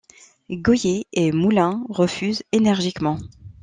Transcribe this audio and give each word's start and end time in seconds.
Gohier 0.49 1.05
et 1.13 1.31
Moulin 1.31 1.83
refusent 1.89 2.41
énergiquement. 2.51 3.19